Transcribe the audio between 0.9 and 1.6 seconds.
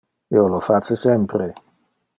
sempre.